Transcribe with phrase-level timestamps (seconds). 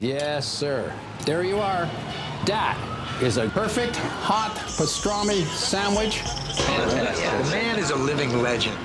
[0.00, 0.92] Yes, sir.
[1.24, 1.88] There you are.
[2.44, 2.76] That
[3.22, 6.20] is a perfect hot pastrami sandwich.
[6.22, 8.76] The man is a living legend.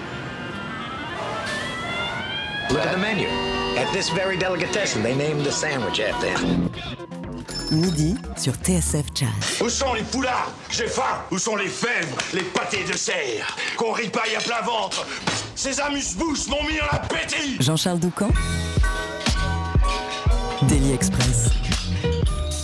[2.70, 3.28] Look at the menu.
[3.78, 6.72] At this very delicatessen, they named the sandwich after him.
[7.72, 9.62] Midi sur TSF Jazz.
[9.62, 12.14] Où sont les poulards J'ai faim Où sont les fèves?
[12.34, 15.06] Les pâtés de serre Qu'on ripaille à plein ventre
[15.56, 18.30] Ces amuse-bouches m'ont mis en appétit Jean-Charles Doucan.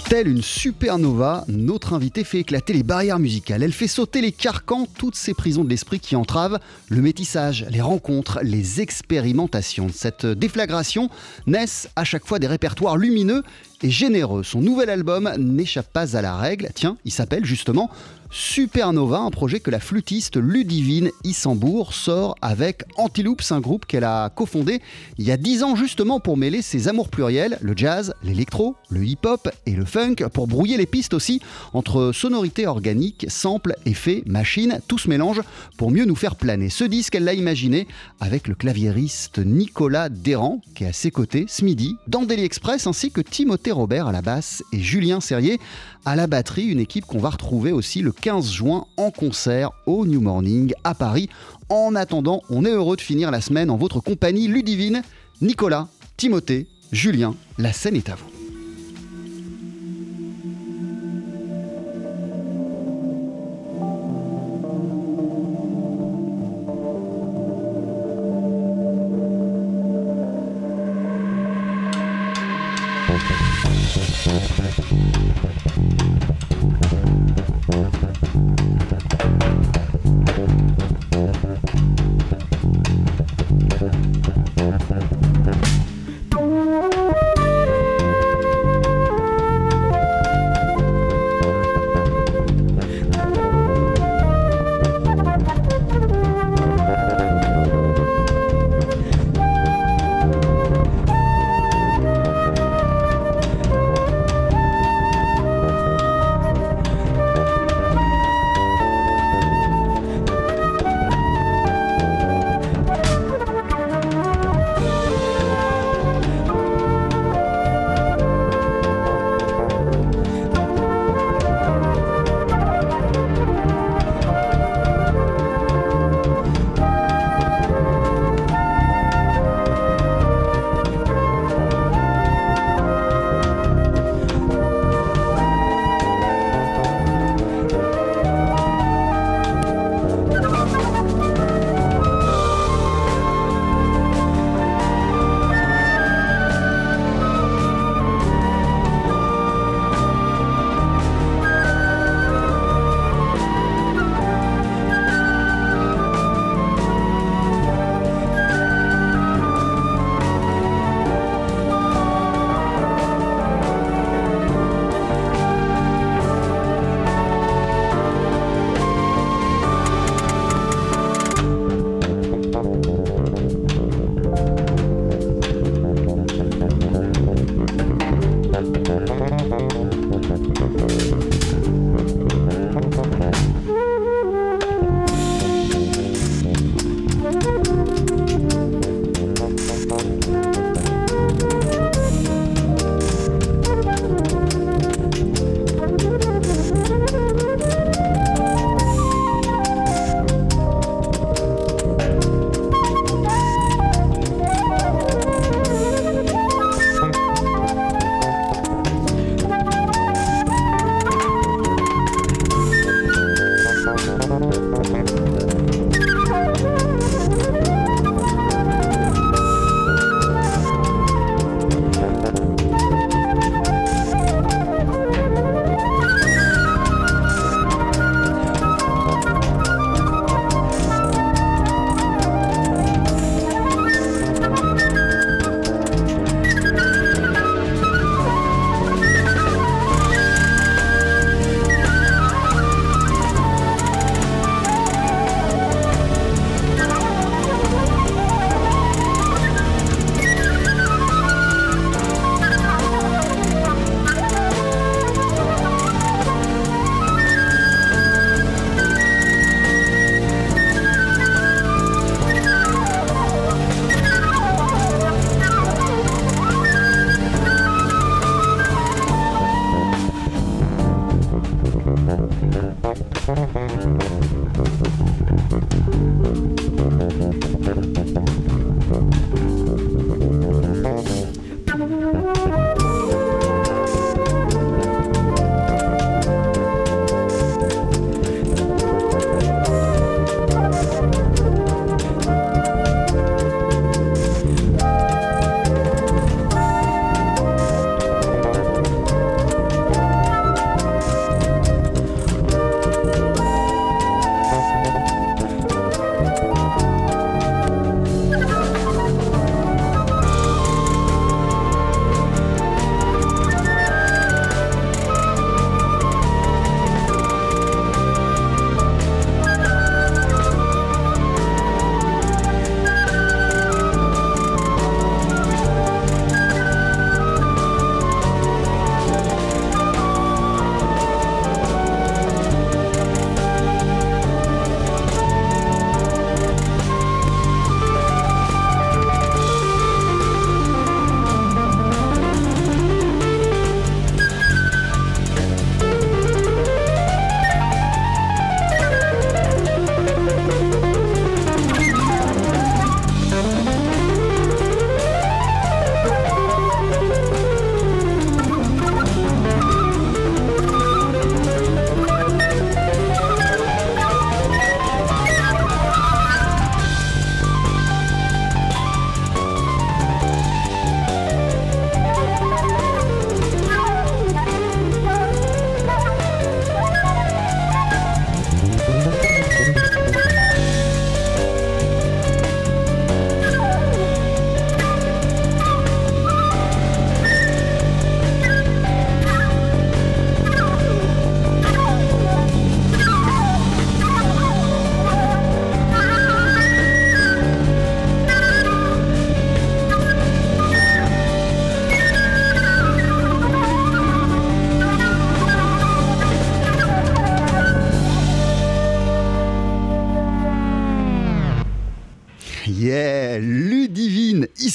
[0.09, 3.63] Telle une supernova, notre invitée fait éclater les barrières musicales.
[3.63, 7.79] Elle fait sauter les carcans, toutes ces prisons de l'esprit qui entravent le métissage, les
[7.79, 9.87] rencontres, les expérimentations.
[9.93, 11.09] Cette déflagration
[11.45, 13.43] naissent à chaque fois des répertoires lumineux
[13.81, 14.43] et généreux.
[14.43, 16.69] Son nouvel album n'échappe pas à la règle.
[16.73, 17.89] Tiens, il s'appelle justement
[18.29, 24.29] Supernova, un projet que la flûtiste Ludivine Issambourg sort avec Antiloops, un groupe qu'elle a
[24.29, 24.81] cofondé
[25.17, 29.05] il y a dix ans justement pour mêler ses amours pluriels, le jazz, l'électro, le
[29.05, 31.41] hip-hop et le funk, pour brouiller les pistes aussi
[31.73, 35.41] entre sonorités organiques, samples, effets, machines, tout se mélange
[35.77, 36.69] pour mieux nous faire planer.
[36.69, 37.87] Ce disque, elle l'a imaginé
[38.19, 42.87] avec le claviériste Nicolas Déran, qui est à ses côtés ce midi dans Daily Express,
[42.87, 45.59] ainsi que Timothée Robert à la basse et Julien Serrier
[46.07, 50.05] à la batterie, une équipe qu'on va retrouver aussi le 15 juin en concert au
[50.05, 51.27] New Morning à Paris.
[51.67, 55.01] En attendant, on est heureux de finir la semaine en votre compagnie Ludivine,
[55.41, 58.36] Nicolas, Timothée, Julien, la scène est à vous.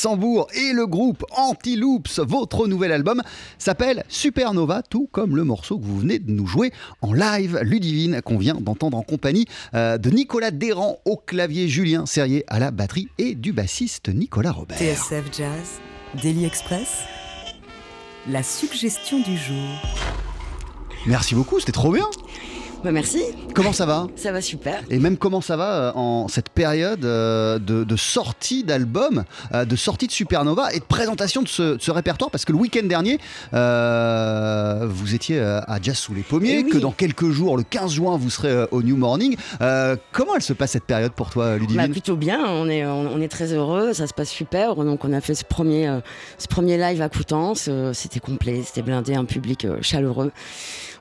[0.02, 2.18] Isambourg et le groupe Anti-Loops.
[2.18, 3.22] Votre nouvel album
[3.56, 6.72] s'appelle Supernova, tout comme le morceau que vous venez de nous jouer
[7.02, 12.04] en live, Ludivine, qu'on vient d'entendre en compagnie euh, de Nicolas Desrands au clavier, Julien
[12.04, 14.76] Serrier à la batterie et du bassiste Nicolas Robert.
[14.76, 15.80] TSF Jazz,
[16.20, 17.04] Daily Express,
[18.28, 19.68] la suggestion du jour.
[21.06, 22.06] Merci beaucoup, c'était trop bien.
[22.84, 23.22] Bah merci,
[23.54, 24.82] Comment ça va ça va super.
[24.90, 29.22] Et même comment ça va euh, en cette période euh, de, de sortie d'album,
[29.54, 32.30] euh, de sortie de Supernova et de présentation de ce, de ce répertoire?
[32.30, 33.18] Parce que le week-end dernier,
[33.54, 36.70] euh, vous étiez à Jazz sous les pommiers, Eh oui.
[36.70, 39.36] que dans quelques jours, le 15 juin, vous serez au New Morning.
[39.60, 42.84] Euh, comment elle se passe cette période pour toi, Bah, Ludivine plutôt bien, on est,
[42.84, 44.74] on, on est très heureux, ça se passe super.
[44.76, 46.00] Donc on a fait ce premier, euh,
[46.38, 50.32] ce premier live à Coutances, c'était complet, c'était blindé, un public chaleureux.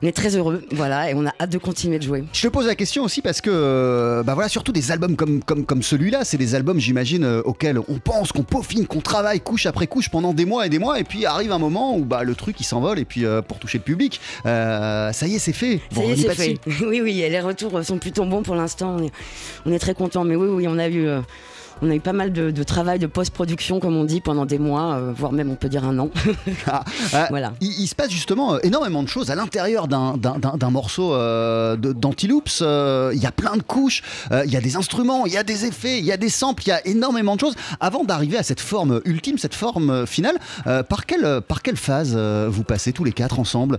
[0.02, 2.24] On est très heureux, voilà, et on a hâte de continuer de jouer.
[2.32, 5.44] Je te pose la question aussi parce que, euh, bah voilà, surtout des albums comme,
[5.44, 9.40] comme, comme celui-là, c'est des albums, j'imagine, euh, auxquels on pense, qu'on peaufine, qu'on travaille
[9.40, 12.04] couche après couche pendant des mois et des mois, et puis arrive un moment où
[12.04, 15.36] bah, le truc il s'envole, et puis euh, pour toucher le public, euh, ça y
[15.36, 15.80] est, c'est fait.
[15.94, 16.58] Ça y est, c'est fait.
[16.84, 18.96] Oui, oui, les retours sont plutôt bons pour l'instant.
[18.98, 19.12] On est,
[19.66, 20.24] on est très contents.
[20.24, 21.20] Mais oui, oui, on a eu, euh,
[21.82, 24.58] on a eu pas mal de, de travail de post-production, comme on dit, pendant des
[24.58, 26.10] mois, euh, voire même on peut dire un an.
[26.66, 27.52] Ah, ah, Voilà.
[27.60, 32.60] il, il se passe justement euh, énormément de choses à l'intérieur d'un, morceau euh, d'Antiloops.
[32.62, 35.36] euh, Il y a plein de couches, euh, il y a des instruments, il y
[35.36, 37.54] a des effets, il y a des samples, il y a énormément de choses.
[37.80, 40.36] Avant d'arriver à cette forme ultime, cette forme euh, finale,
[40.66, 43.78] euh, par, quelle, par quelle phase euh, vous passez tous les quatre ensemble?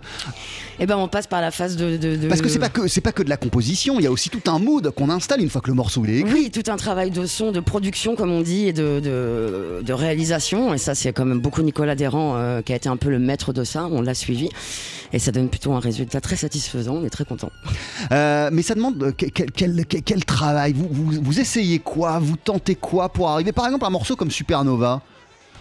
[0.80, 1.98] Et ben, on passe par la phase de.
[1.98, 4.08] de- de- Parce que c'est pas que c'est pas que de la composition, il y
[4.08, 6.34] a aussi tout un mood qu'on installe une fois que le morceau est écrit.
[6.34, 9.94] Oui, tout un travail de son, de production, comme on dit, et de, de, de
[9.94, 10.74] réalisation.
[10.74, 13.20] Et ça, c'est quand même beaucoup Nicolas Desrands euh, qui a été un peu le
[13.20, 13.88] maître de ça.
[13.92, 14.50] On l'a suivi.
[15.14, 16.96] Et ça donne plutôt un résultat très satisfaisant.
[16.96, 17.52] On est très content.
[18.12, 20.74] Euh, mais ça demande euh, quel, quel- quel- quel- travail?
[20.74, 22.18] Vous, vous, vous essayez quoi?
[22.20, 25.02] Vous tentez quoi pour arriver Par exemple, un morceau comme Supernova?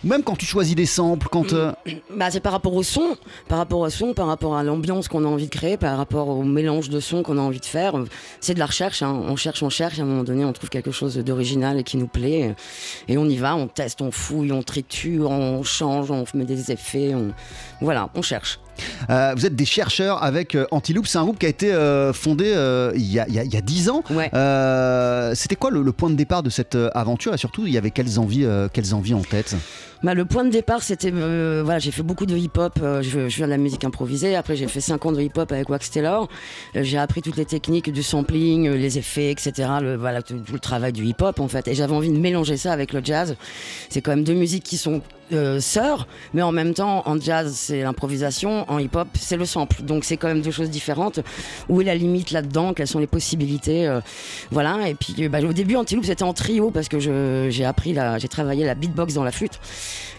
[0.04, 1.52] Même quand tu choisis des samples, quand...
[1.52, 1.72] euh,
[2.16, 3.16] Bah, c'est par rapport au son,
[3.48, 6.28] par rapport au son, par rapport à l'ambiance qu'on a envie de créer, par rapport
[6.28, 7.94] au mélange de sons qu'on a envie de faire.
[8.40, 9.02] C'est de la recherche.
[9.02, 9.20] hein.
[9.28, 9.98] On cherche, on cherche.
[9.98, 12.54] À un moment donné, on trouve quelque chose d'original et qui nous plaît.
[13.08, 13.56] Et on y va.
[13.56, 17.14] On teste, on fouille, on triture, on change, on met des effets.
[17.14, 17.32] On...
[17.80, 18.58] Voilà, on cherche.
[19.10, 22.12] Euh, vous êtes des chercheurs avec euh, Antiloop, c'est un groupe qui a été euh,
[22.14, 22.44] fondé
[22.96, 24.02] il y, a, il y a- il y a 10 ans.
[24.10, 24.30] Ouais.
[25.34, 27.34] C'était quoi le, le point de départ de cette aventure?
[27.34, 29.54] Et surtout il y avait quelles envies, quelles envies en tête?
[30.02, 31.12] Bah, le point de départ, c'était.
[31.14, 32.72] euh, voilà, j'ai fait beaucoup de hip-hop.
[32.82, 34.34] euh, je, je viens de la musique improvisée.
[34.34, 36.28] Après, j'ai fait 5 ans de hip-hop avec Wax Taylor.
[36.74, 39.68] Euh, j'ai appris toutes les techniques du sampling, euh, les effets, etc.
[39.80, 41.68] Le, voilà, tout, tout le travail du hip-hop, en fait.
[41.68, 43.36] Et j'avais envie de mélanger ça avec le jazz.
[43.90, 47.54] C'est quand même deux musiques qui sont euh, sœurs, mais en même temps, en jazz,
[47.54, 48.68] c'est l'improvisation.
[48.68, 49.82] En hip-hop, c'est le sample.
[49.82, 51.20] Donc, c'est quand même deux choses différentes.
[51.68, 52.74] Où est la limite là-dedans?
[52.74, 53.88] Quelles sont les possibilités
[54.50, 54.88] Voilà.
[54.88, 58.66] Et puis, bah, au début, Antiloop, c'était en trio parce que j'ai appris, j'ai travaillé
[58.66, 59.60] la beatbox dans la flûte.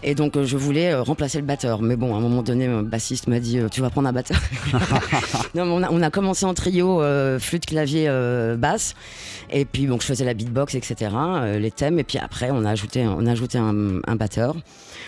[0.03, 1.81] Et donc euh, je voulais euh, remplacer le batteur.
[1.81, 4.13] Mais bon, à un moment donné, le bassiste m'a dit euh, Tu vas prendre un
[4.13, 4.39] batteur.
[5.55, 8.95] non, mais on a, on a commencé en trio, euh, flûte, clavier, euh, basse.
[9.49, 11.11] Et puis donc je faisais la beatbox, etc.
[11.59, 11.99] les thèmes.
[11.99, 14.55] Et puis après, on a ajouté, on a ajouté un, un batteur.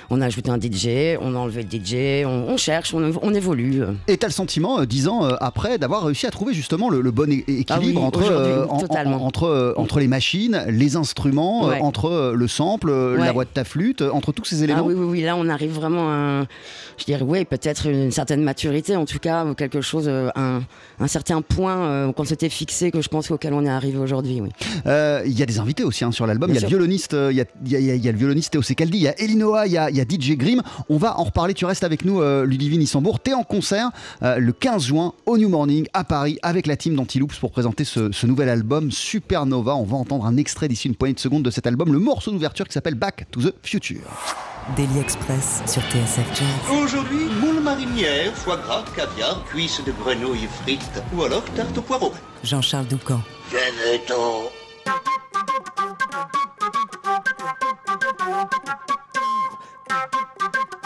[0.09, 1.17] On a ajouté un DJ.
[1.21, 2.25] On a enlevé le DJ.
[2.25, 3.81] On, on cherche, on, on évolue.
[4.07, 7.01] Et t'as le sentiment, euh, dix ans euh, après, d'avoir réussi à trouver justement le,
[7.01, 9.25] le bon équilibre Ah oui, entre, aujourd'hui, en- en- totalement.
[9.25, 11.79] entre, euh, entre les machines, les instruments, Ouais.
[11.81, 14.85] entre le sample, la voix de ta flûte, entre tous ces Ah éléments.
[14.85, 16.47] oui, oui, oui, là on arrive vraiment à, un-
[16.97, 20.61] je dirais, oui, peut-être une certaine maturité, en tout cas, ou quelque chose, un,
[20.99, 24.49] un certain point qu'on s'était fixé, que je pense auquel on est arrivé aujourd'hui, oui.
[24.85, 26.49] Euh, Il y a des invités aussi hein, sur l'album.
[26.51, 28.05] Il y a le violoniste, il y a, il y a- il y a- il
[28.05, 30.01] y a le violoniste Théo Secaldi, il y a Elinoa, il y a, il y
[30.01, 30.61] a DJ Grimm.
[30.89, 31.53] On va en reparler.
[31.53, 33.19] Tu restes avec nous, euh, Ludivine Issambourg.
[33.19, 33.89] T'es en concert
[34.23, 37.85] euh, le 15 juin au New Morning à Paris avec la team d'Antiloops pour présenter
[37.85, 39.75] ce, ce nouvel album Supernova.
[39.75, 42.31] On va entendre un extrait d'ici une poignée de secondes de cet album, le morceau
[42.31, 44.01] d'ouverture qui s'appelle Back to the Future.
[44.75, 46.77] Daily Express sur TSF Jazz.
[46.83, 52.11] Aujourd'hui, moule marinière, foie gras, caviar, cuisses de grenouille frites ou alors tarte au poireau.
[52.43, 53.21] Jean-Charles Doucan.
[53.51, 54.49] Venez-t'en.
[59.95, 60.84] Thank you.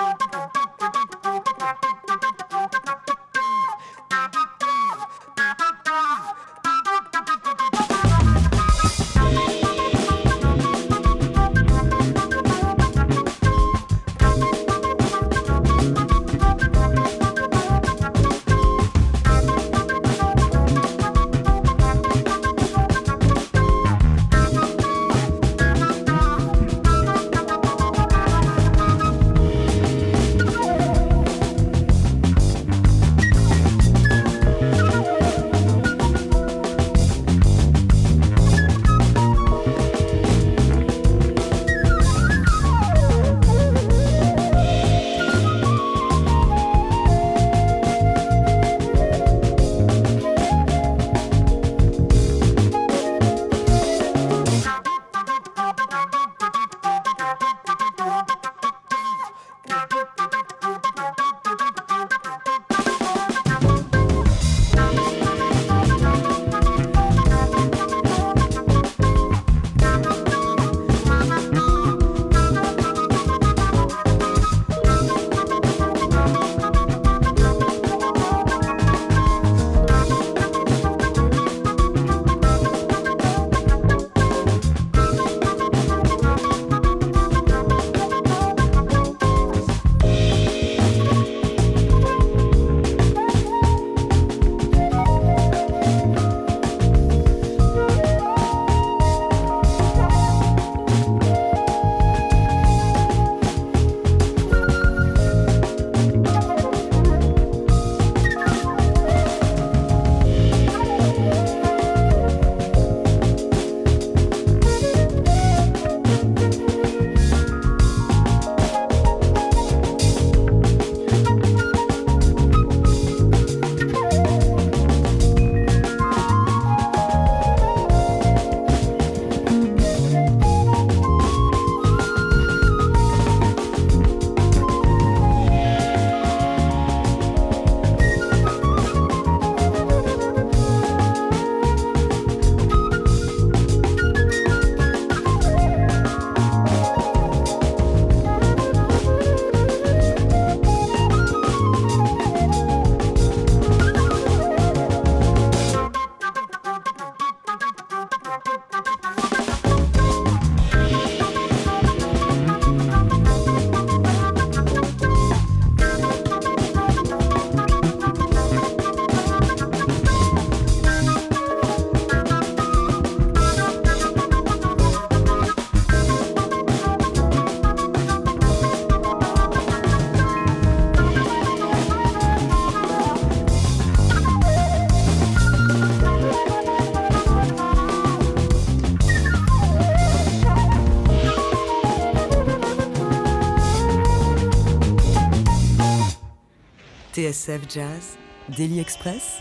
[197.29, 198.17] TSF Jazz,
[198.57, 199.37] Daily Express,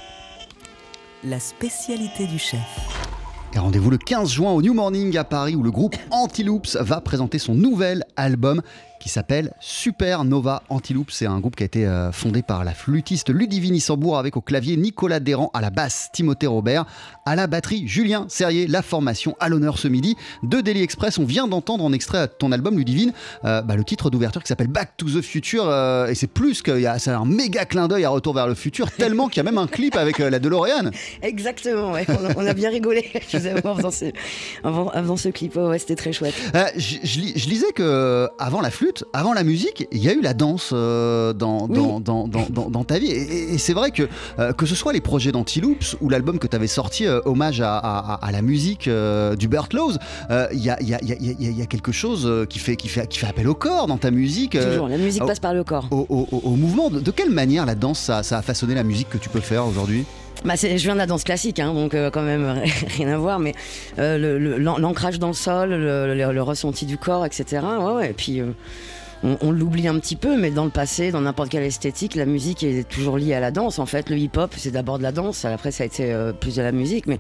[1.25, 2.61] la spécialité du chef.
[3.55, 7.01] Et rendez-vous le 15 juin au New Morning à Paris où le groupe Antiloops va
[7.01, 8.61] présenter son nouvel album
[8.99, 11.11] qui s'appelle Supernova Antiloop.
[11.11, 14.41] C'est un groupe qui a été euh, fondé par la flûtiste Ludivine Issambourg avec au
[14.41, 16.85] clavier Nicolas Déran, à la basse Timothée Robert,
[17.25, 18.67] à la batterie Julien Serrier.
[18.67, 21.19] La formation à l'honneur ce midi de Daily Express.
[21.19, 23.13] On vient d'entendre en extrait de ton album Ludivine
[23.45, 25.69] euh, bah, le titre d'ouverture qui s'appelle Back to the Future.
[25.69, 28.91] Euh, et c'est plus que c'est un méga clin d'œil à Retour vers le futur,
[28.97, 30.91] tellement qu'il y a même un clip avec la DeLorean.
[31.23, 31.93] Exactement,
[32.37, 33.11] on, a, bien rigolé
[33.65, 34.07] en faisant ce,
[34.65, 35.57] avant, ce clip.
[35.57, 36.35] ouais, c'était très chouette.
[36.77, 40.35] je, je, lisais que avant la flûte, avant la musique, il y a eu la
[40.35, 43.11] danse euh, dans, dans, dans, dans, ta vie.
[43.11, 46.57] Et, c'est vrai que euh, que ce soit les projets d'Antiloops ou l'album que tu
[46.57, 48.89] avais sorti, euh, hommage à, à, la musique
[49.39, 49.95] du Burt Laws,
[50.53, 53.27] il y a, y, a, y, a, quelque chose qui fait, qui, fait, qui fait
[53.27, 54.59] appel au corps dans ta musique.
[54.59, 55.89] Toujours, la musique passe par le corps.
[55.91, 56.91] Au, mouvement.
[56.91, 59.67] De, quelle manière la danse, ça, ça a façonné la musique que tu peux faire
[59.67, 60.05] aujourd'hui?
[60.45, 62.63] Bah je viens de la danse classique, hein, donc quand même
[62.97, 63.55] rien à voir, mais
[63.97, 67.63] l'ancrage dans le sol, le, ressenti du corps, etc.
[67.81, 68.41] Ouais, ouais, et puis
[69.23, 72.63] on, l'oublie un petit peu, mais dans le passé, dans n'importe quelle esthétique, la musique
[72.63, 73.79] est toujours liée à la danse.
[73.79, 76.57] En fait, le hip-hop, c'est d'abord de la danse, après ça a été euh, plus
[76.57, 77.19] de la musique, mais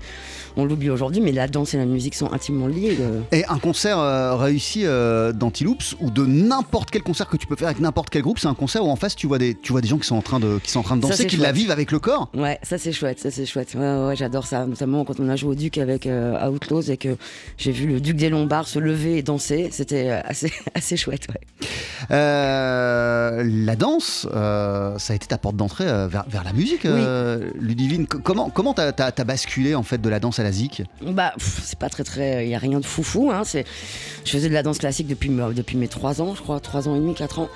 [0.56, 2.96] on l'oublie aujourd'hui, mais la danse et la musique sont intimement liées.
[3.00, 3.20] Euh.
[3.32, 7.68] Et un concert euh, réussi d'Antiloops, ou de n'importe quel concert que tu peux faire
[7.68, 9.80] avec n'importe quel groupe, c'est un concert où en face tu vois des, tu vois
[9.80, 11.52] des gens qui sont en train de, qui sont en train de danser, qui la
[11.52, 12.28] vivent avec le corps.
[12.34, 13.74] Ouais, ça c'est chouette, ça c'est chouette.
[13.74, 17.16] Ouais, j'adore ça, notamment quand on a joué au Duc avec Outlaws et que
[17.56, 21.26] j'ai vu le Duc des Lombards se lever et danser, c'était assez, assez chouette.
[22.10, 26.86] Euh, la danse, euh, ça a été ta porte d'entrée euh, vers, la musique,
[27.58, 28.06] Ludivine.
[28.06, 30.82] comment comment t'as as, basculé en fait de la danse à la zik?
[31.02, 33.30] Bah, c'est pas très très, il y a rien de foufou.
[33.30, 33.64] Hein, c'est,
[34.24, 36.96] je faisais de la danse classique depuis depuis mes 3 ans, je crois, 3 ans
[36.96, 37.48] et demi, 4 ans.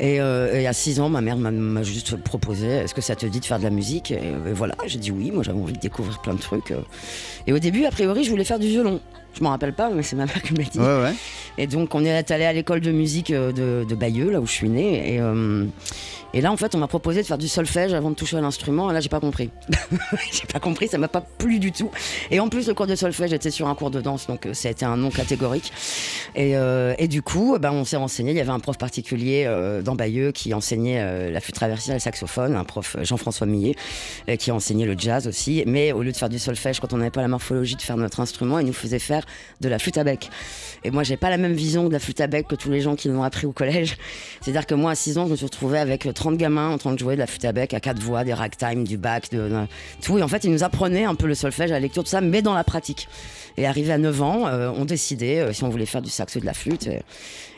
[0.00, 3.40] Et, et à 6 ans, ma mère m'a juste proposé, est-ce que ça te dit
[3.40, 4.10] de faire de la musique?
[4.10, 4.20] Et,
[4.52, 5.30] voilà, j'ai dit oui.
[5.30, 6.72] Moi, j'avais envie de découvrir plein de trucs.
[7.46, 9.00] Et au début, a priori, je voulais faire du violon.
[9.34, 10.78] Je m'en rappelle pas, mais c'est ma mère qui m'a dit.
[11.58, 14.46] Et donc, on est allé à l'école de musique euh, de, de, Bayeux, là où
[14.46, 15.14] je suis née.
[15.14, 15.66] Et, euh,
[16.34, 18.40] et là, en fait, on m'a proposé de faire du solfège avant de toucher à
[18.40, 18.90] l'instrument.
[18.90, 19.50] Et là, j'ai pas compris.
[20.32, 21.90] j'ai pas compris, ça m'a pas plu du tout.
[22.30, 24.54] Et en plus, le cours de solfège était sur un cours de danse, donc euh,
[24.54, 25.72] ça a été un nom catégorique.
[26.34, 26.54] Et,
[26.98, 28.32] et du coup, ben, on s'est renseigné.
[28.32, 29.44] Il y avait un prof particulier
[29.84, 33.76] dans Bayeux qui enseignait la flûte traversière et le saxophone, un prof Jean-François Millet,
[34.38, 35.62] qui enseignait le jazz aussi.
[35.66, 37.98] Mais au lieu de faire du solfège, quand on n'avait pas la morphologie de faire
[37.98, 39.21] notre instrument, il nous faisait faire
[39.60, 40.30] de la flûte à bec.
[40.84, 42.80] Et moi, j'ai pas la même vision de la flûte à bec que tous les
[42.80, 43.96] gens qui l'ont appris au collège.
[44.40, 46.92] C'est-à-dire que moi, à 6 ans, je me suis retrouvée avec 30 gamins en train
[46.92, 49.50] de jouer de la flûte à bec à quatre voix, des ragtime, du bac, de,
[50.02, 50.18] tout.
[50.18, 52.42] Et en fait, ils nous apprenaient un peu le solfège, la lecture, tout ça, mais
[52.42, 53.08] dans la pratique.
[53.56, 56.40] Et arrivé à 9 ans, euh, on décidait euh, si on voulait faire du saxo
[56.40, 56.88] de la flûte.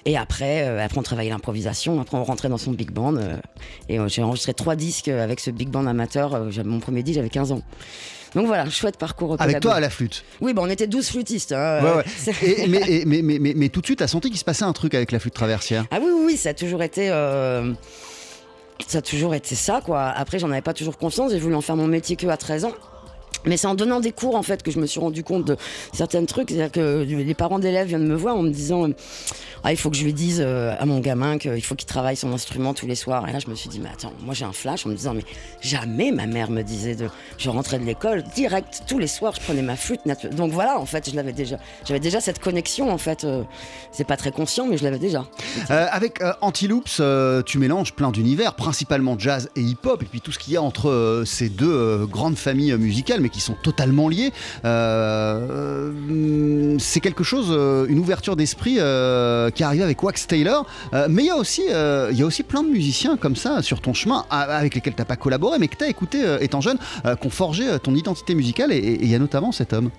[0.05, 2.01] Et après, euh, après on travaillait l'improvisation.
[2.01, 3.15] Après, on rentrait dans son big band.
[3.89, 6.51] et j'ai enregistré trois disques avec ce big band amateur.
[6.65, 7.63] mon premier disque, j'avais 15 ans.
[8.35, 9.37] Donc voilà, chouette parcours.
[9.39, 11.53] Avec toi à la flûte Oui, bah on était 12 flûtistes.
[11.53, 12.03] Hein.
[12.69, 15.13] mais, mais, mais, mais, tout de suite, t'as senti qu'il se passait un truc avec
[15.13, 15.87] la flûte traversière?
[15.91, 17.11] Ah oui, oui, oui ça a toujours été.
[17.11, 17.73] Euh,
[18.87, 20.09] ça a toujours été ça, quoi.
[20.09, 21.33] Après, j'en avais pas toujours conscience.
[21.33, 22.73] J'ai voulu en faire mon métier que à 13 ans.
[23.47, 25.57] Mais c'est en donnant des cours en fait que je me suis rendu compte de
[25.93, 26.51] certains trucs.
[26.51, 28.89] C'est-à-dire que les parents d'élèves viennent me voir en me disant
[29.67, 32.17] ah, il faut que je lui dise euh, à mon gamin qu'il faut qu'il travaille
[32.17, 33.27] son instrument tous les soirs.
[33.27, 35.15] Et là, je me suis dit, mais attends, moi j'ai un flash en me disant,
[35.15, 35.25] mais
[35.63, 37.09] jamais ma mère me disait de.
[37.39, 40.03] Je rentrais de l'école direct, tous les soirs, je prenais ma flûte.
[40.33, 41.57] Donc voilà, en fait, je l'avais déjà.
[41.87, 43.25] J'avais déjà cette connexion, en fait.
[43.25, 43.43] Euh,
[43.91, 45.25] c'est pas très conscient, mais je l'avais déjà.
[45.71, 47.01] Euh, avec Antiloops,
[47.47, 50.63] tu mélanges plein d'univers, principalement jazz et hip-hop, et puis tout ce qu'il y a
[50.63, 54.33] entre ces deux grandes familles musicales, mais qui sont totalement liées.
[56.79, 57.51] c'est quelque chose,
[57.89, 60.67] une ouverture d'esprit qui arrivé avec Wax Taylor.
[60.93, 63.37] Euh, mais il y, a aussi, euh, il y a aussi plein de musiciens comme
[63.37, 66.25] ça sur ton chemin avec lesquels tu n'as pas collaboré, mais que tu as écouté
[66.25, 66.79] euh, étant jeune,
[67.21, 68.73] qui ont forgé ton identité musicale.
[68.73, 69.91] Et il y a notamment cet homme.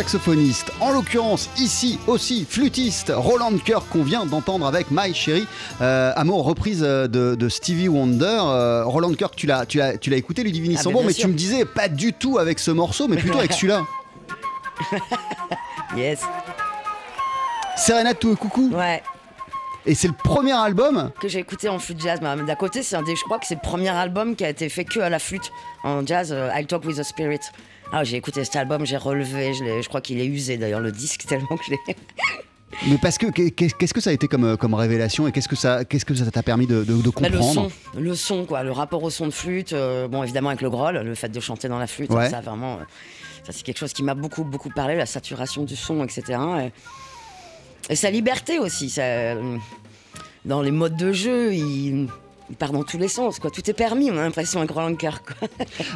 [0.00, 5.46] Saxophoniste, en l'occurrence ici aussi flûtiste, Roland Kirk qu'on vient d'entendre avec My Chérie,
[5.80, 8.26] euh, amour reprise euh, de, de Stevie Wonder.
[8.42, 11.12] Euh, Roland Kirk, tu l'as, tu l'as, tu l'as écouté, Ludivine Ah, Sambon, bien mais
[11.14, 11.22] sûr.
[11.22, 13.84] tu me disais pas du tout avec ce morceau, mais plutôt avec celui-là.
[15.96, 16.20] Yes.
[17.78, 18.70] Sérénade tout coucou.
[18.74, 19.02] Ouais.
[19.86, 21.10] Et c'est le premier album.
[21.20, 22.18] Que j'ai écouté en flûte jazz.
[22.20, 24.50] Mais D'à côté, c'est un des, je crois que c'est le premier album qui a
[24.50, 25.50] été fait que à la flûte
[25.84, 26.32] en jazz.
[26.32, 27.40] euh, I'll Talk with the Spirit.
[27.92, 31.24] Ah, j'ai écouté cet album, j'ai relevé, je, crois qu'il est usé d'ailleurs le disque
[31.28, 31.96] tellement que je l'ai.
[32.88, 35.48] Mais parce que qu'est- qu'est-ce que ça a été comme, euh, comme révélation et qu'est-ce
[35.48, 37.70] que ça, qu'est-ce que ça t'a permis de, de- de Bah, le comprendre?
[37.94, 39.72] son, le son quoi, le rapport au son de flûte.
[39.72, 42.28] euh, bon, évidemment avec le groll, le fait de chanter dans la flûte, Ouais.
[42.28, 42.84] ça vraiment, euh,
[43.44, 46.38] ça c'est quelque chose qui m'a beaucoup beaucoup parlé, la saturation du son, etc.
[47.88, 49.34] Et, et sa liberté aussi, ça,
[50.44, 52.08] dans les modes de jeu, il,
[52.50, 53.50] il part dans tous les sens, quoi.
[53.50, 55.24] Tout est permis, on a l'impression avec Roland Kirk.
[55.38, 55.48] Quoi.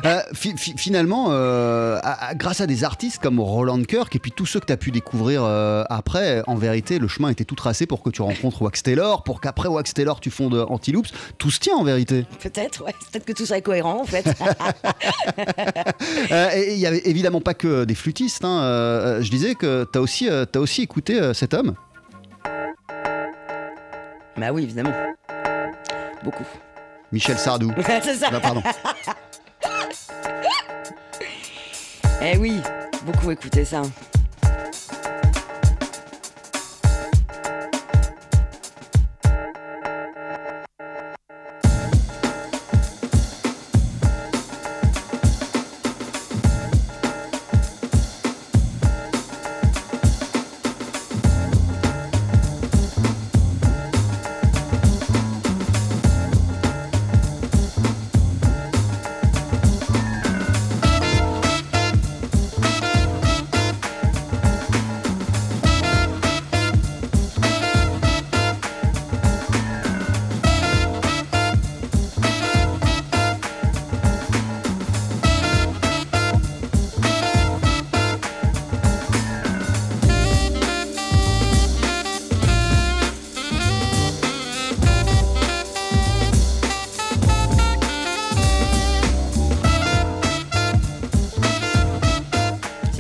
[0.05, 4.19] Euh, fi- fi- finalement, euh, à- à- grâce à des artistes comme Roland Kirk et
[4.19, 7.45] puis tous ceux que tu as pu découvrir euh, après, en vérité, le chemin était
[7.45, 11.11] tout tracé pour que tu rencontres Wax Taylor, pour qu'après Wax Taylor tu fondes Antiloops.
[11.39, 12.25] Tout se tient en vérité.
[12.41, 12.95] Peut-être, ouais.
[13.13, 14.27] Peut-être que tout ça est cohérent en fait.
[16.57, 18.45] Et il y avait évidemment pas que des flûtistes.
[18.45, 19.19] hein.
[19.21, 21.75] Je disais que tu as aussi, t'as aussi écouté cet homme.
[24.37, 24.93] bah oui, évidemment.
[26.23, 26.47] Beaucoup.
[27.13, 27.73] Michel Sardou.
[28.03, 28.31] c'est ça.
[28.41, 28.63] Pardon.
[32.23, 32.61] Eh oui,
[33.07, 33.81] beaucoup écouté ça.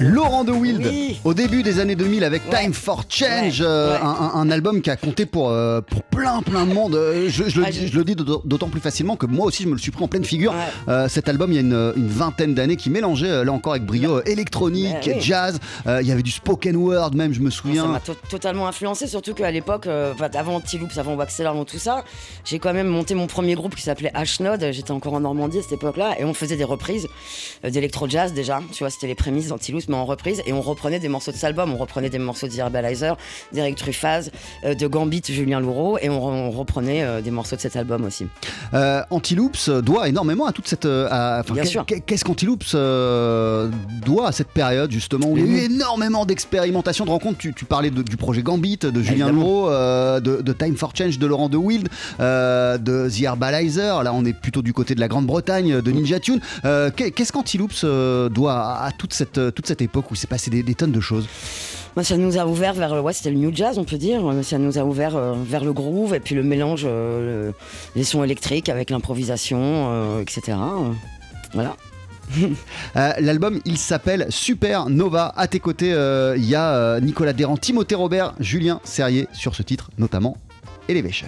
[0.01, 1.21] Laurent de Wild, Oui.
[1.25, 2.63] au début des années 2000 avec Ouais.
[2.63, 3.67] Time for Change, Ouais.
[3.69, 3.99] euh, Ouais.
[4.35, 6.95] Un, album qui a compté pour, euh, pour plein plein de monde.
[6.95, 9.45] Euh, Je, je le, Ah, dis- j'ai- je le dis d'autant plus facilement que moi
[9.47, 10.55] aussi je me le suis pris en pleine figure.
[10.89, 13.85] Euh, cet album, il y a une, une vingtaine d'années qui mélangeait là encore avec
[13.85, 15.15] brio électronique, oui.
[15.21, 15.59] jazz.
[15.87, 17.87] Il y avait du spoken word même, je me Ça souviens.
[17.87, 19.87] m'a to- totalement influencé, surtout qu'à l'époque,
[20.35, 22.05] avant Antiloops, avant Waxelar, avant tout ça,
[22.45, 24.69] j'ai quand même monté mon premier groupe qui s'appelait H-Node.
[24.73, 27.07] J'étais encore en Normandie à cette époque-là et on faisait des reprises
[27.69, 28.61] d'électro-jazz déjà.
[28.73, 30.41] Tu vois, c'était les prémices d'Antiloops, mais en reprise.
[30.47, 33.17] Et on reprenait des morceaux de cet album, on reprenait des morceaux de The Herbalizer,
[33.53, 34.31] d'Eric Truffaz,
[34.65, 38.05] euh, de Gambit, Julien Louraud, et on, on reprenait euh, des morceaux de cet album
[38.05, 38.27] aussi.
[38.75, 40.87] Euh, Antiloops doit énormément à toute cette.
[40.87, 41.85] à- Bien sûr.
[41.85, 42.75] qu'est- Qu'est-ce qu'Antiloops
[44.05, 45.73] doit à cette période justement où il y a eu Mhm.
[45.75, 50.41] énormément d'expérimentation, de rencontres Tu, tu parlais de- du projet Gambit, de Julien euh, de,
[50.43, 54.03] de Time for Change de Laurent de Wild, de The Herbalizer.
[54.03, 56.41] Là, on est plutôt du côté de la Grande-Bretagne, de Ninja Tune.
[56.97, 57.85] Qu'est- Qu'est-ce qu'Antiloops
[58.33, 61.01] doit à, à toute cette, toute cette époque où s'est passé des, des tonnes de
[61.01, 61.27] choses
[61.97, 64.23] Moi, ça nous a ouvert vers ouais, c'était le new jazz, on peut dire.
[64.43, 67.55] Ça nous a ouvert euh, vers le groove et puis le mélange, euh, le-
[67.97, 69.59] les sons électriques avec l'improvisation,
[69.91, 70.57] euh, etc.
[71.55, 71.77] Voilà.
[72.97, 75.33] Euh, L'album, il s'appelle Super Nova.
[75.37, 79.57] À tes côtés, euh, il y a euh, Nicolas Derrand, Timothée Robert, Julien Serrier sur
[79.57, 80.37] ce titre, notamment
[80.89, 81.27] Elevation.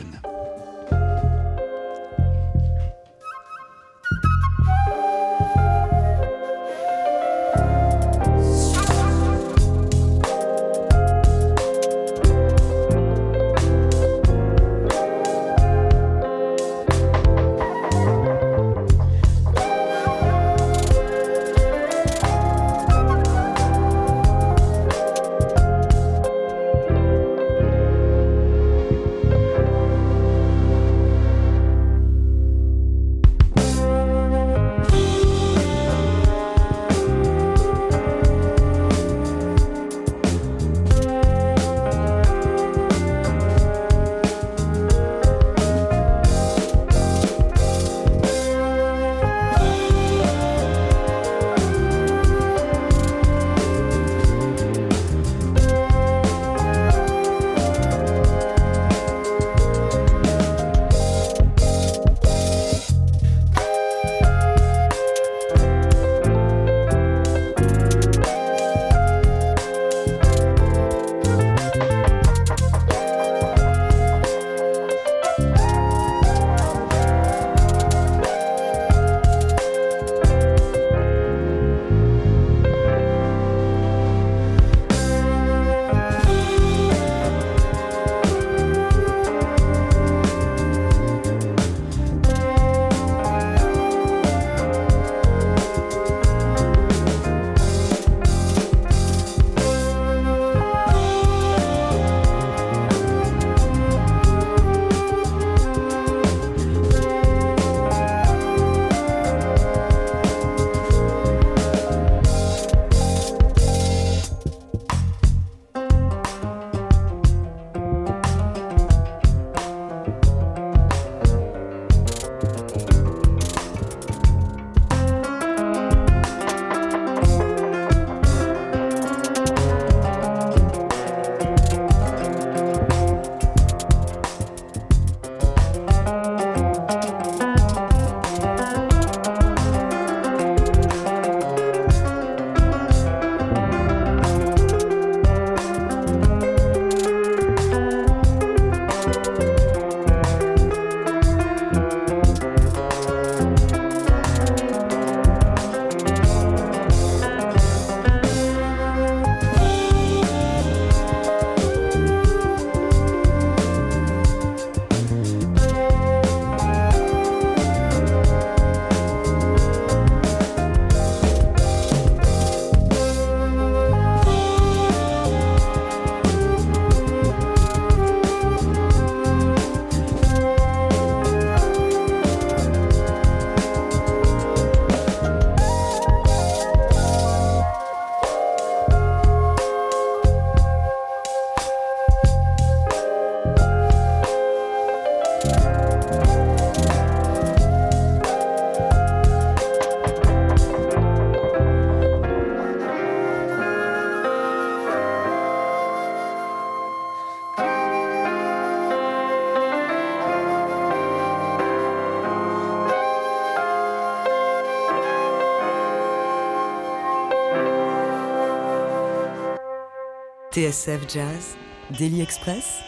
[220.52, 221.56] TSF Jazz,
[221.98, 222.82] Daily Express,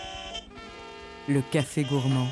[1.28, 2.28] le café gourmand.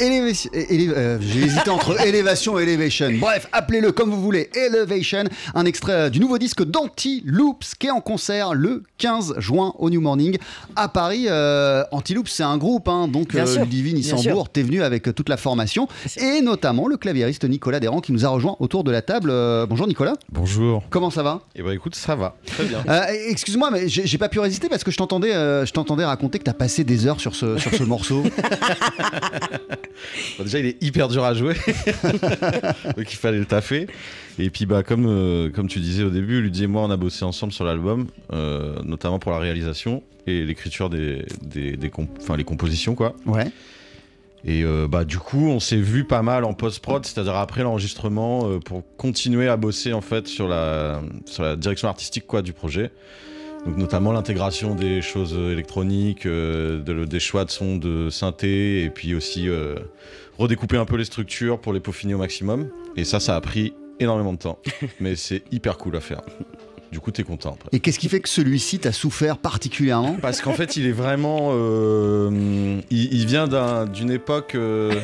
[0.00, 3.10] Elevation- euh, J'ai hésité entre élévation et elevation.
[3.20, 4.50] Bref, appelez-le comme vous voulez.
[4.54, 9.74] Elevation, un extrait euh, du nouveau disque d'Anti-Loops qui est en concert le 15 juin
[9.78, 10.38] au New Morning
[10.76, 11.26] à Paris.
[11.28, 15.36] Euh, Anti-Loops, c'est un groupe, hein, donc euh, Ludivine Issambourg, t'es venu avec toute la
[15.36, 15.86] formation
[16.16, 19.30] et notamment le claviériste Nicolas Desrands qui nous a rejoint autour de la table.
[19.30, 20.82] Euh, bonjour Nicolas, Bonjour.
[20.90, 21.40] comment ça va?
[21.56, 22.36] Eh ben écoute, ça va.
[22.46, 22.82] Très bien.
[22.88, 26.38] Euh, Excuse-moi, mais j'ai pas pu résister parce que je t'entendais, euh, je t'entendais raconter
[26.38, 28.22] que t'as passé des heures sur ce, sur ce morceau.
[30.38, 31.54] Bon, déjà, il est hyper dur à jouer.
[32.96, 33.86] Donc il fallait le taffer.
[34.38, 36.96] Et puis, bah, comme, euh, comme tu disais au début, Ludie et moi, on a
[36.96, 42.36] bossé ensemble sur l'album, euh, notamment pour la réalisation et l'écriture des, des, des comp-
[42.36, 43.14] les compositions, quoi.
[43.26, 43.46] Ouais.
[44.44, 48.58] Et euh, bah, du coup, on s'est vu pas mal en post-prod, c'est-à-dire après l'enregistrement,
[48.60, 52.90] pour continuer à bosser en fait sur la, sur la direction artistique quoi, du projet.
[53.66, 58.90] Donc, notamment l'intégration des choses électroniques, euh, de- des choix de sons de synthé, et
[58.90, 59.74] puis aussi euh,
[60.38, 62.68] redécouper un peu les structures pour les peaufiner au maximum.
[62.96, 64.58] Et ça, ça a pris énormément de temps,
[65.00, 66.22] mais c'est hyper cool à faire.
[66.90, 67.68] Du coup, t'es content après.
[67.72, 70.16] Et qu'est-ce qui fait que celui-ci t'a souffert particulièrement?
[70.20, 71.50] Parce qu'en fait, il est vraiment.
[71.52, 74.54] euh, il, il vient d'un- d'une époque.
[74.56, 74.98] euh,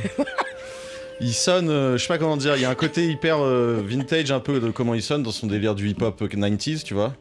[1.20, 3.82] il sonne, euh, je sais pas comment dire, il y a un côté hyper euh,
[3.86, 7.14] vintage un peu de comment il sonne dans son délire du hip-hop 90s, tu vois?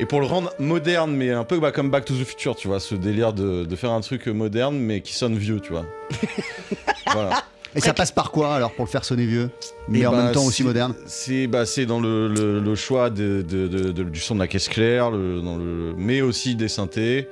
[0.00, 2.68] Et pour le rendre moderne, mais un peu bah, comme Back to the Future, tu
[2.68, 5.86] vois, ce délire de, de faire un truc moderne, mais qui sonne vieux, tu vois.
[7.12, 7.42] voilà.
[7.74, 9.50] Et ça passe par quoi alors pour le faire sonner vieux
[9.88, 13.10] Mais Et en bah, même temps aussi moderne C'est bah, dans le, le- le choix
[13.10, 16.54] de- de- de- de- du son de la caisse claire, le- dans le, mais aussi
[16.54, 17.28] des synthés.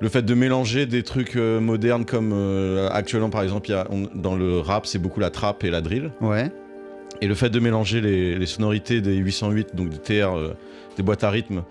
[0.00, 3.76] Le fait de mélanger des trucs euh, modernes comme euh, actuellement par exemple il y
[3.76, 6.10] a, on- dans le rap c'est beaucoup la trap et la drill.
[6.20, 6.50] Ouais.
[7.20, 10.56] Et le fait de mélanger les, les sonorités des 808, donc des TR, euh,
[10.96, 11.62] des boîtes à rythme,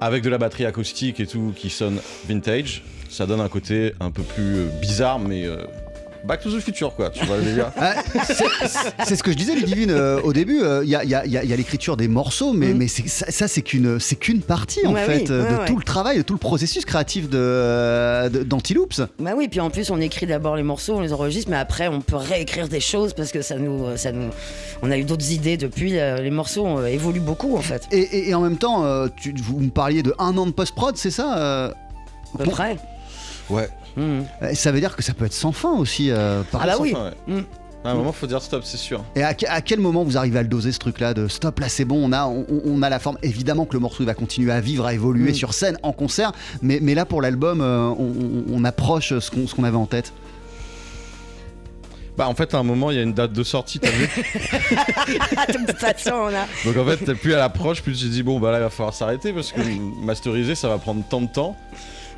[0.00, 4.10] avec de la batterie acoustique et tout qui sonne vintage, ça donne un côté un
[4.10, 5.64] peu plus euh, bizarre mais euh,
[6.24, 7.70] back to the future quoi, tu vois délire.
[7.80, 7.94] Ah,
[9.04, 10.60] c'est- ce que je disais, Ludivine, euh, au début.
[10.82, 12.76] Il y a, y a- y a- y a l'écriture des morceaux, mais, Mhm.
[12.78, 15.56] mais ça, ça, c'est qu'une c'est qu'une partie en Ouais, fait oui, euh, ouais, de
[15.58, 15.64] ouais.
[15.66, 19.00] tout le travail, de tout le processus créatif de de- d'Antiloops.
[19.18, 21.88] Bah oui, puis en plus on écrit d'abord les morceaux, on les enregistre, mais après
[21.88, 24.30] on peut réécrire des choses parce que ça nous, ça nous,
[24.82, 25.98] on a eu d'autres idées depuis.
[25.98, 29.08] euh, Les morceaux euh, évoluent beaucoup en fait, Et, et- et en même temps, euh,
[29.16, 31.68] tu, vous me parliez de un an de post-prod, c'est ça euh,
[32.34, 32.50] à peu Bon.
[32.50, 32.76] près.
[33.48, 33.68] Ouais.
[33.98, 34.22] Euh,
[34.54, 36.10] Ça veut dire que ça peut être sans fin aussi.
[36.10, 36.92] euh, par- Ah bah oui.
[36.94, 37.34] Enfin, ouais.
[37.40, 37.44] Mm.
[37.82, 39.02] À un moment faut dire stop c'est sûr.
[39.16, 41.58] Et à, que- à quel moment vous arrivez à le doser ce truc-là de stop
[41.60, 44.06] là c'est bon on a on, on a la forme évidemment que le morceau il
[44.06, 45.34] va continuer à vivre à évoluer Mm.
[45.34, 47.88] sur scène en concert mais, mais là pour l'album euh,
[48.52, 50.12] on, approche ce qu'on ce qu'on avait en tête
[52.18, 54.06] Bah en fait à un moment il y a une date de sortie t'as vu
[54.06, 56.46] de toute façon, on a.
[56.66, 58.92] Donc en fait plus à l'approche plus j'ai dit bon bah là il va falloir
[58.94, 59.60] s'arrêter parce que
[60.04, 61.56] masteriser ça va prendre tant de temps.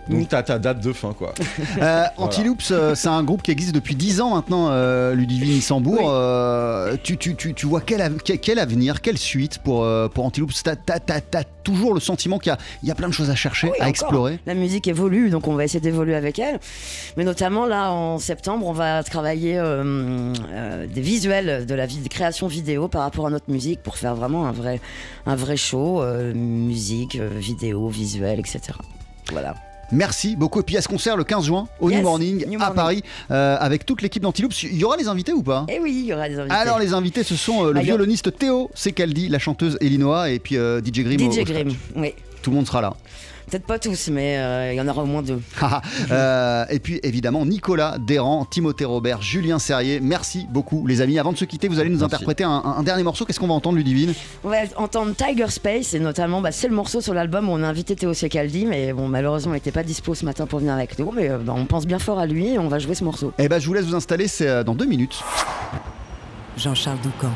[0.09, 1.33] Donc t'as ta date de fin quoi.
[1.81, 5.95] Euh, Antiloops, euh, c'est un groupe qui existe depuis 10 ans maintenant, euh, Ludivine Issambourg.
[6.01, 6.05] Oui.
[6.09, 10.25] Euh, tu, tu, tu, tu vois quel, av- quel, avenir, quelle suite pour, euh, pour
[10.27, 13.07] Antiloops T'as t'as- t'as- t'as toujours le sentiment qu'il y a, il y a plein
[13.09, 13.89] de choses à chercher, Oui, à encore.
[13.89, 14.39] explorer?
[14.47, 16.59] La musique évolue, donc on va essayer d'évoluer avec elle.
[17.17, 22.49] Mais notamment là, en septembre, on va travailler euh, euh, des visuels de la création
[22.49, 24.81] vidéo par rapport à notre musique pour faire vraiment un vrai,
[25.27, 28.61] un vrai show, euh, musique, vidéo, visuel, etc.
[29.31, 29.55] Voilà.
[29.93, 30.61] Merci beaucoup.
[30.61, 32.75] Et puis a ce concert le 15 juin au Yes, New Morning New à Morning.
[32.75, 34.63] Paris euh, avec toute l'équipe d'Antiloops.
[34.65, 36.55] Il y aura les invités ou pas Et oui, il y aura des invités.
[36.55, 40.39] Alors les invités ce sont euh, le Ah, violoniste Théo Secaldi, la chanteuse Elinoa et
[40.39, 41.29] puis euh, DJ Grimm.
[41.29, 42.15] au- DJ au- Grimm, oui.
[42.43, 42.95] Tout le monde sera là.
[43.53, 45.41] Peut-être pas tous, mais euh, il y en aura au moins deux.
[46.11, 50.01] Euh, et puis évidemment Nicolas Desrands, Timothée Robert, Julien Serrier.
[50.01, 51.19] Merci beaucoup les amis.
[51.19, 52.15] Avant de se quitter, vous allez nous Merci.
[52.15, 53.25] interpréter un, dernier morceau.
[53.25, 54.15] Qu'est-ce qu'on va entendre Ludivine?
[54.45, 57.63] On va entendre Tiger Space et notamment, bah, c'est le morceau sur l'album où on
[57.63, 60.75] a invité Théo Secaldi, mais bon, malheureusement, il n'était pas dispo ce matin pour venir
[60.75, 62.95] avec nous, mais euh, bah, on pense bien fort à lui et on va jouer
[62.95, 63.33] ce morceau.
[63.39, 65.23] Eh ben je vous laisse vous installer, c'est dans deux minutes.
[66.57, 67.33] Jean-Charles Doucan,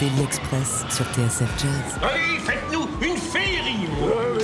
[0.00, 2.69] Daily Express sur TSF Jazz, Allez,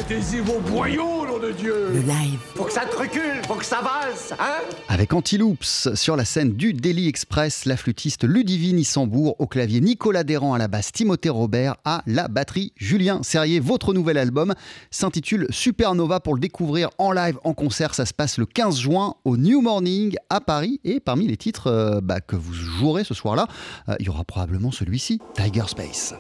[0.09, 2.39] Mettez-y vos boyaux, nom de Dieu le live.
[2.55, 4.63] Faut que ça te recule, faut que ça vase, hein?
[4.89, 10.23] Avec Antiloops sur la scène du Daily Express, la flûtiste Ludivine Issambourg, au clavier Nicolas
[10.23, 13.59] Desrands à la basse, Timothée Robert à la batterie, Julien Serrier.
[13.59, 14.55] Votre nouvel album
[14.93, 17.93] s'intitule Supernova pour le découvrir en live, en concert.
[17.93, 20.81] Ça se passe le 15 juin au New Morning à Paris.
[20.85, 23.49] Et parmi les titres euh, bah, que vous jouerez ce soir-là,
[23.89, 26.15] euh, il y aura probablement celui-ci, Tiger Space.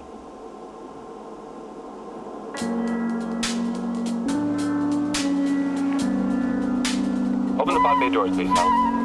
[7.86, 8.95] Pod bay doors, please.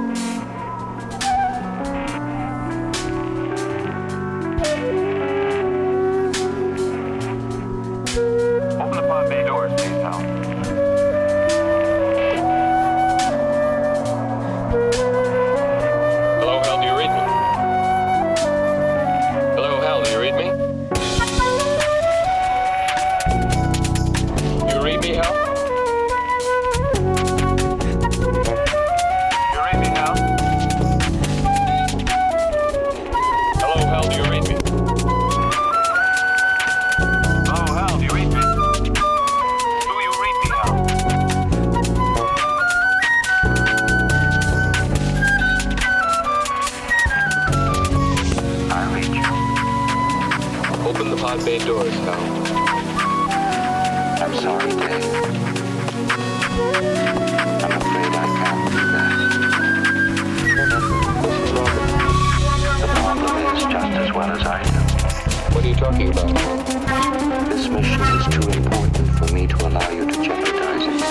[65.82, 67.48] Talking about?
[67.50, 71.02] This mission is too important for me to allow you to jeopardize it.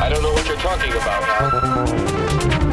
[0.00, 2.63] I don't know what you're talking about,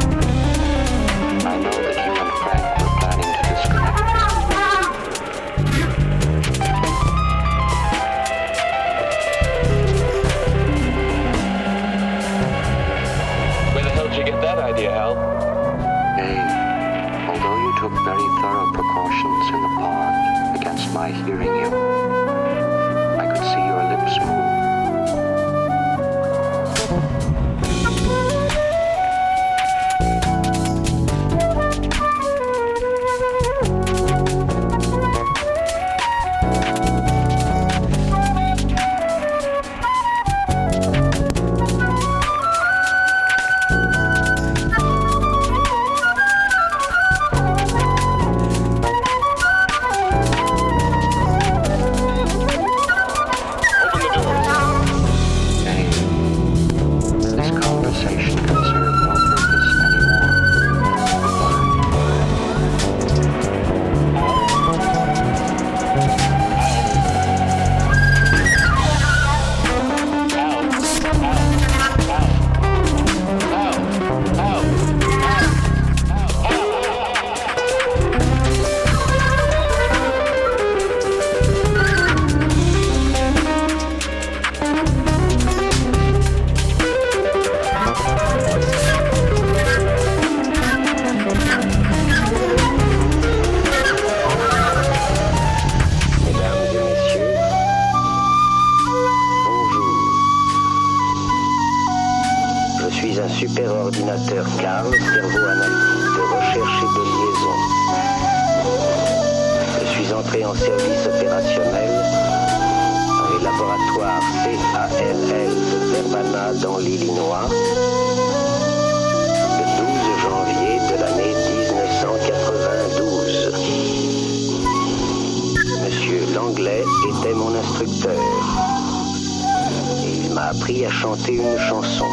[131.16, 132.06] chanter une chanson.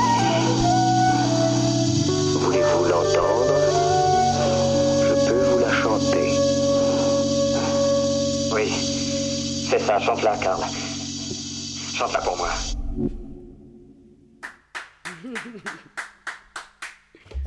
[2.42, 3.54] Voulez-vous l'entendre?
[5.08, 6.38] Je peux vous la chanter.
[8.52, 8.74] Oui,
[9.70, 10.64] c'est ça, chante-la, Carl.
[11.94, 12.50] Chante-la pour moi.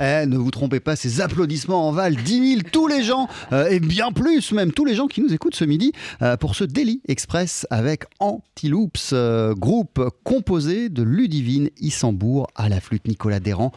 [0.01, 3.69] Eh, ne vous trompez pas, ces applaudissements en valent 10 000, tous les gens, euh,
[3.69, 6.65] et bien plus même, tous les gens qui nous écoutent ce midi euh, pour ce
[6.65, 13.73] Daily Express avec Antiloops, euh, groupe composé de Ludivine Issambourg à la flûte Nicolas Déran,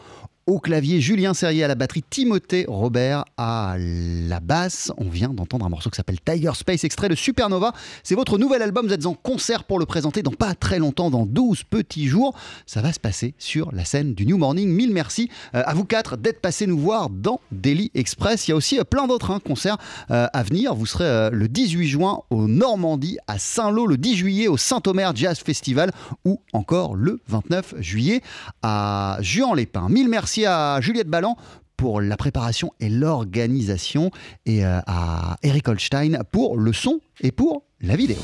[0.46, 4.92] au clavier, Julien Serrier à la batterie, Timothée Robert à la basse.
[4.96, 7.72] On vient d'entendre un morceau qui s'appelle Tiger Space, extrait de Supernova.
[8.04, 11.10] C'est votre nouvel album, vous êtes en concert pour le présenter dans pas très longtemps,
[11.10, 12.32] dans 12 petits jours.
[12.64, 14.68] Ça va se passer sur la scène du New Morning.
[14.68, 18.46] Mille merci euh, à vous quatre d'être passés nous voir dans Daily Express.
[18.46, 19.78] Il y a aussi euh, plein d'autres hein, concerts
[20.12, 20.76] euh, à venir.
[20.76, 25.40] Vous serez le 18 juin au Normandie, à Saint-Lô, le 10 juillet au Saint-Omer Jazz
[25.40, 25.90] Festival
[26.24, 28.22] ou encore le 29 juillet
[28.62, 29.88] à Juan-les-Pins.
[29.88, 31.36] Mille merci à Juliette Ballan
[31.76, 34.10] pour la préparation et l'organisation
[34.44, 38.18] et euh, à Eric Holstein pour le son et pour la vidéo.